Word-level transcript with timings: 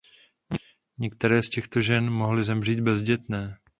Některé 0.97 1.43
z 1.43 1.49
těchto 1.49 1.81
žen 1.81 2.09
mohly 2.09 2.43
zemřít 2.43 2.79
bezdětné. 2.79 3.57